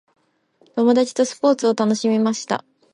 [0.77, 2.65] 友達とスポーツを楽しみました。